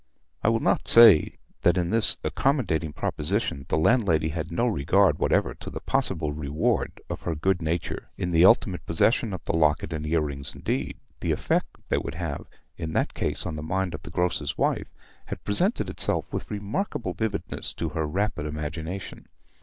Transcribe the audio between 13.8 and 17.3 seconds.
of the grocer's wife had presented itself with remarkable